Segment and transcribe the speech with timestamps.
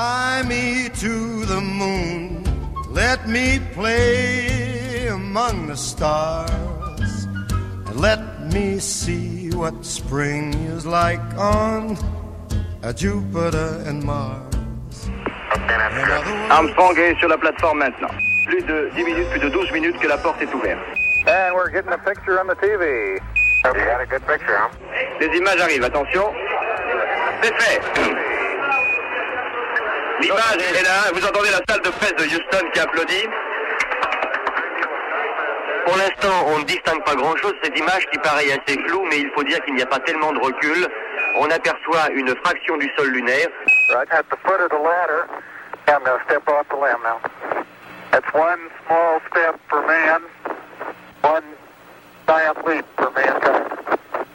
[0.00, 2.42] Fly me to the moon,
[2.88, 7.26] let me play among the stars,
[7.84, 11.98] and let me see what spring is like on
[12.96, 15.10] Jupiter and Mars.
[16.48, 18.14] Armstrong est sur la plateforme maintenant.
[18.46, 20.80] Plus de 10 minutes, plus de 12 minutes que la porte est ouverte.
[21.26, 23.20] And we're getting a picture on the TV.
[23.66, 24.70] You got a good picture, huh?
[25.20, 26.32] Les images arrivent, attention.
[27.42, 28.26] C'est fait.
[30.20, 33.26] L'image est là, vous entendez la salle de presse de Houston qui applaudit.
[35.86, 39.30] Pour l'instant, on ne distingue pas grand-chose, cette image qui paraît assez floue, mais il
[39.34, 40.86] faut dire qu'il n'y a pas tellement de recul.
[41.38, 43.48] On aperçoit une fraction du sol lunaire.
[43.88, 45.26] Right at the foot of the ladder.
[45.88, 47.18] I'm going to step off the limb now.
[48.12, 50.20] That's one small step for man,
[51.22, 51.42] one
[52.28, 53.66] giant leap for mankind.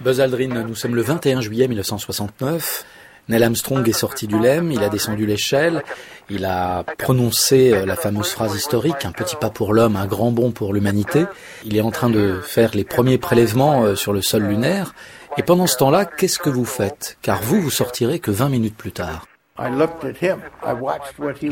[0.00, 2.84] Buzz Aldrin, nous sommes le 21 juillet 1969.
[3.30, 5.84] Neil Armstrong est sorti du LEM, il a descendu l'échelle,
[6.30, 10.32] il a prononcé euh, la fameuse phrase historique, un petit pas pour l'homme, un grand
[10.32, 11.26] bond pour l'humanité.
[11.64, 14.94] Il est en train de faire les premiers prélèvements euh, sur le sol lunaire.
[15.38, 17.18] Et pendant ce temps-là, qu'est-ce que vous faites?
[17.22, 19.26] Car vous, vous sortirez que 20 minutes plus tard.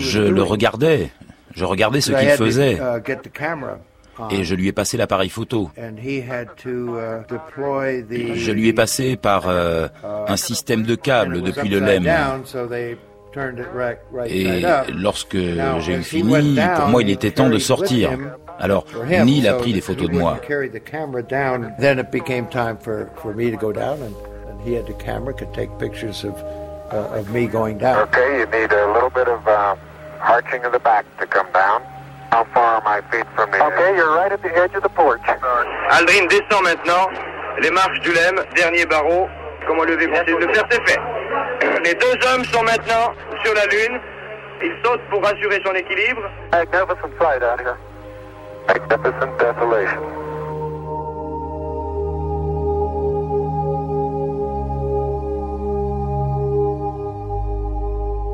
[0.00, 1.12] Je le regardais,
[1.54, 2.80] je regardais ce qu'il faisait.
[4.30, 5.70] Et je lui ai passé l'appareil photo.
[5.76, 5.90] Je
[8.52, 9.88] lui ai passé par euh,
[10.26, 12.06] un système de câbles depuis le LEM.
[14.26, 14.62] Et
[14.94, 18.10] lorsque j'ai eu fini, pour moi il était temps de sortir.
[18.58, 20.38] Alors Neil a pris des photos de moi.
[28.02, 29.76] Okay, you need a little bit of uh,
[30.22, 31.82] arching of the back to come down.
[32.30, 34.90] How far are my feet from the Okay, you're right at the edge of the
[34.90, 35.22] porch.
[35.90, 37.08] Aldrin descend maintenant
[37.60, 39.28] les marches du LEM, dernier barreau.
[39.66, 41.00] Comment essayer de le faire, c'est fait.
[41.84, 44.00] Les deux hommes sont maintenant sur la Lune.
[44.62, 46.22] Ils sautent pour assurer son équilibre.
[46.52, 47.76] Magnificent sight out here.
[48.66, 50.17] Magnificent desolation.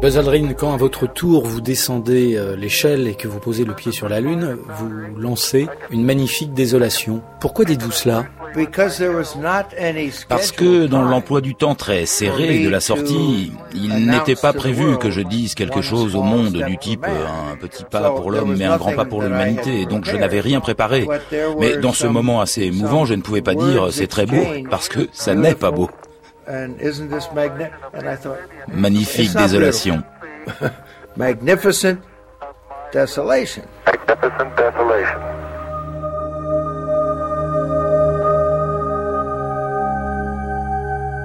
[0.04, 3.72] Buzz Aldrin, quand à votre tour vous descendez euh, l'échelle et que vous posez le
[3.72, 7.22] pied sur la Lune, vous lancez une magnifique désolation.
[7.40, 8.26] Pourquoi dites-vous cela?
[10.28, 14.98] Parce que dans l'emploi du temps très serré de la sortie, il n'était pas prévu
[14.98, 18.66] que je dise quelque chose au monde du type un petit pas pour l'homme mais
[18.66, 21.08] un grand pas pour l'humanité, donc je n'avais rien préparé.
[21.58, 24.90] Mais dans ce moment assez émouvant, je ne pouvais pas dire c'est très beau, parce
[24.90, 25.88] que ça n'est pas beau.
[28.68, 30.02] Magnifique désolation.
[31.16, 31.98] Magnificent
[32.92, 33.62] desolation.
[33.86, 35.33] Magnificent desolation.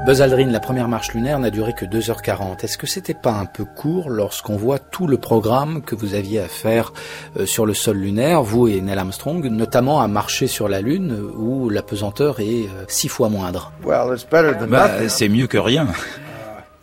[0.09, 2.65] Buzz Aldrin, la première marche lunaire n'a duré que 2h40.
[2.65, 6.39] Est-ce que c'était pas un peu court lorsqu'on voit tout le programme que vous aviez
[6.39, 6.93] à faire
[7.37, 11.15] euh, sur le sol lunaire, vous et Neil Armstrong, notamment à marcher sur la Lune
[11.37, 13.71] où la pesanteur est euh, six fois moindre?
[13.85, 15.85] Well, it's better than Bah, c'est mieux que rien.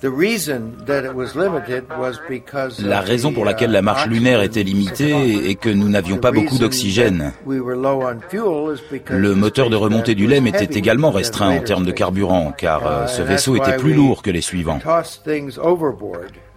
[0.03, 0.11] La
[3.01, 6.33] raison the, pour laquelle la marche uh, lunaire était limitée est que nous n'avions pas
[6.33, 7.33] beaucoup d'oxygène.
[7.47, 10.79] We were low on fuel is because Le the moteur de remontée du LEM était
[10.79, 14.23] également restreint en termes de carburant, car euh, Uh, ce and vaisseau était plus lourd
[14.23, 14.79] que les suivants.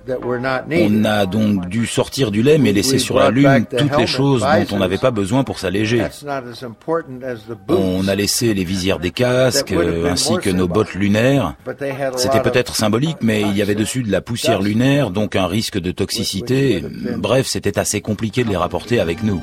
[0.09, 4.41] On a donc dû sortir du LEM et laisser sur la Lune toutes les choses
[4.41, 5.99] dont on n'avait pas besoin pour s'alléger.
[5.99, 9.73] That's not as important as the boots, On a laissé les visières des casques,
[10.07, 11.55] ainsi que nos bottes lunaires.
[11.65, 14.61] but they had a C'était peut-être symbolique, mais il y avait dessus de la poussière
[14.61, 16.83] lunaire, donc un risque de toxicité.
[17.17, 19.41] Bref, c'était assez compliqué de les rapporter avec nous.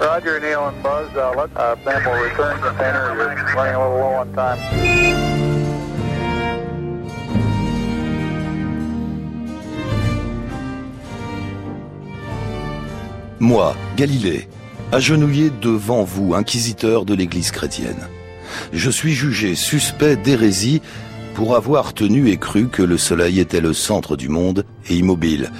[0.00, 1.08] Roger, Neil and Buzz.
[1.14, 3.14] Uh, let uh, Ben will return container.
[3.14, 5.35] You're running a little low on time.
[13.38, 14.48] Moi, Galilée,
[14.92, 18.08] agenouillé devant vous, inquisiteur de l'Église chrétienne.
[18.72, 20.80] Je suis jugé suspect d'hérésie
[21.34, 25.50] pour avoir tenu et cru que le Soleil était le centre du monde et immobile,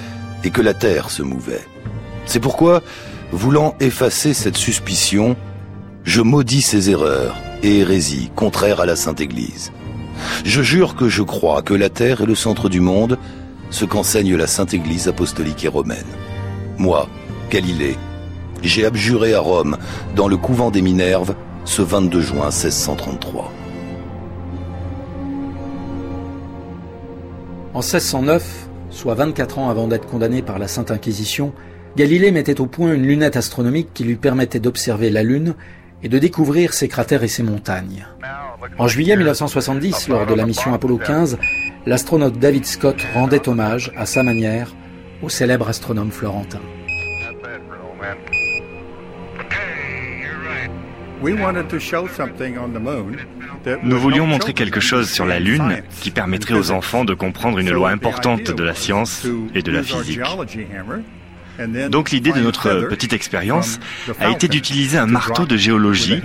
[0.43, 1.67] et que la Terre se mouvait.
[2.25, 2.83] C'est pourquoi,
[3.31, 5.37] voulant effacer cette suspicion,
[6.05, 9.71] je maudis ces erreurs et hérésies contraires à la Sainte Église.
[10.47, 13.19] Je jure que je crois que la Terre est le centre du monde,
[13.69, 16.07] ce qu'enseigne la Sainte Église apostolique et romaine.
[16.79, 17.07] Moi,
[17.51, 17.97] Galilée,
[18.63, 19.77] j'ai abjuré à Rome,
[20.17, 21.35] dans le couvent des Minerves,
[21.65, 23.53] ce 22 juin 1633.
[27.73, 31.53] En 1609, soit 24 ans avant d'être condamné par la Sainte Inquisition,
[31.97, 35.55] Galilée mettait au point une lunette astronomique qui lui permettait d'observer la Lune
[36.03, 38.07] et de découvrir ses cratères et ses montagnes.
[38.79, 41.39] En juillet 1970, lors de la mission Apollo 15,
[41.87, 44.75] l'astronaute David Scott rendait hommage, à sa manière,
[45.23, 46.61] au célèbre astronome florentin.
[53.83, 57.71] Nous voulions montrer quelque chose sur la Lune qui permettrait aux enfants de comprendre une
[57.71, 60.21] loi importante de la science et de la physique.
[61.89, 63.81] Donc l'idée de notre petite expérience
[64.21, 66.21] a été d'utiliser un marteau de géologie,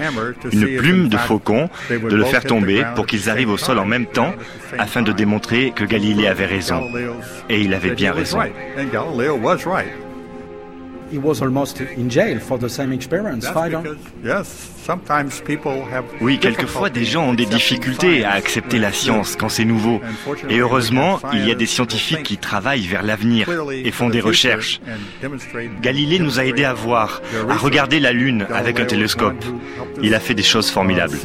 [0.51, 4.07] une plume de faucon, de le faire tomber pour qu'ils arrivent au sol en même
[4.07, 4.33] temps
[4.77, 6.83] afin de démontrer que Galilée avait raison.
[7.49, 8.39] Et il avait bien raison.
[16.21, 20.01] Oui, quelquefois des gens ont des difficultés à accepter la science quand c'est nouveau.
[20.49, 24.81] Et heureusement, il y a des scientifiques qui travaillent vers l'avenir et font des recherches.
[25.81, 29.43] Galilée nous a aidés à voir, à regarder la Lune avec un télescope.
[30.01, 31.17] Il a fait des choses formidables.